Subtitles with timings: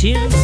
[0.00, 0.37] Danced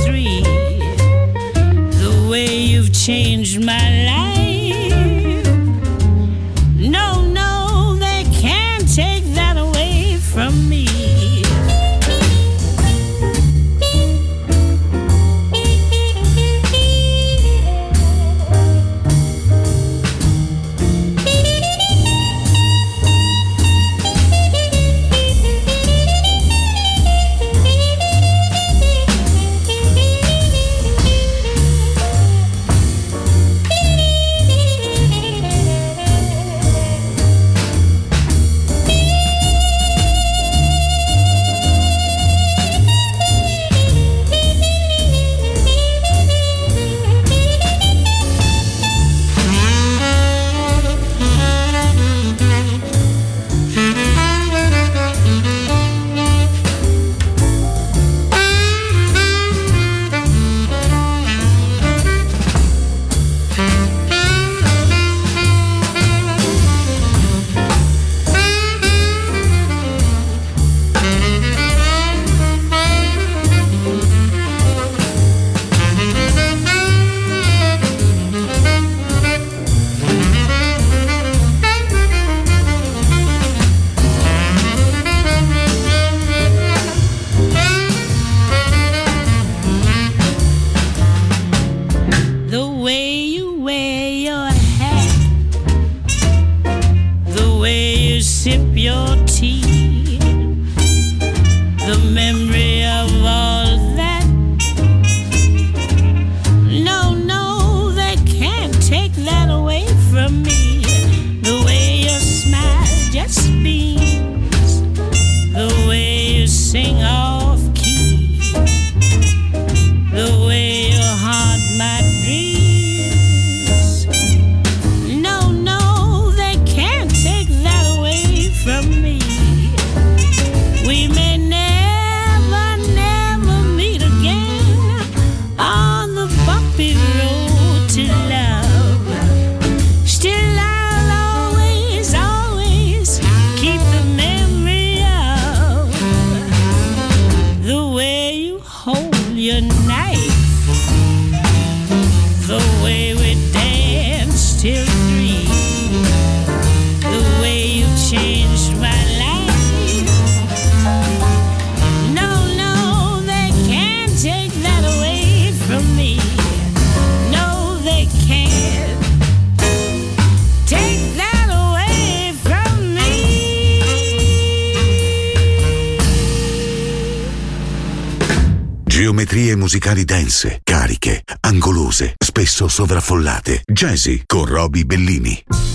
[183.14, 183.62] sovraffollate.
[183.72, 185.73] Jazzy con Roby Bellini.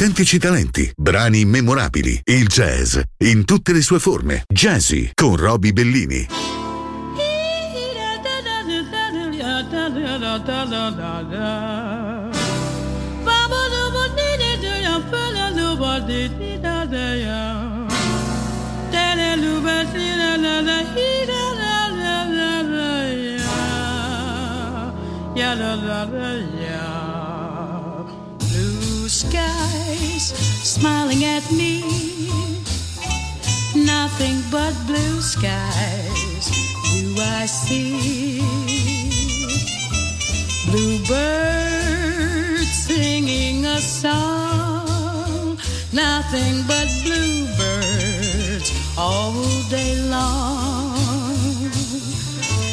[0.00, 4.44] Autentici talenti, brani memorabili, il jazz in tutte le sue forme.
[4.48, 6.26] Jazzy con Roby Bellini.
[26.10, 26.29] Blue
[30.80, 31.82] smiling at me.
[33.74, 36.46] Nothing but blue skies
[36.92, 38.40] do I see.
[40.70, 41.12] Bluebirds
[42.86, 45.58] singing a song.
[45.92, 49.34] Nothing but bluebirds all
[49.68, 50.96] day long.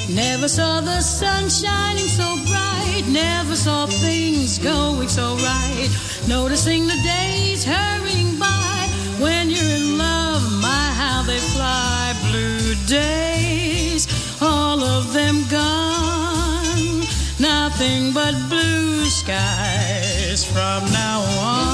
[0.09, 3.03] Never saw the sun shining so bright.
[3.09, 5.89] Never saw things going so right.
[6.27, 7.36] Noticing the days
[12.87, 14.07] days,
[14.41, 17.03] all of them gone.
[17.39, 21.67] Nothing but blue skies from now on.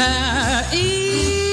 [0.00, 1.47] Uh,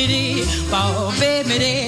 [0.00, 1.87] I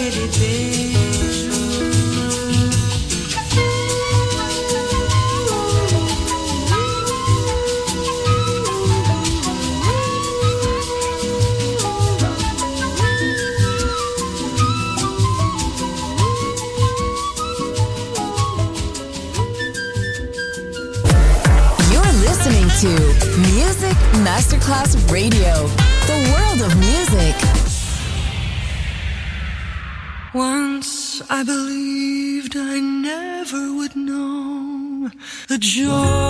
[0.00, 1.50] aquele beijo.
[21.92, 22.88] You're listening to
[23.52, 25.68] Music Masterclass Radio,
[26.06, 27.29] the world of music.
[31.32, 35.10] I believed I never would know
[35.46, 36.29] the joy.